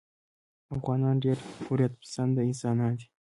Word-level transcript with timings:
افغانان 0.75 1.15
ډېر 1.23 1.37
حریت 1.65 1.93
پسنده 2.01 2.41
انسانان 2.49 2.91
دي. 2.99 3.05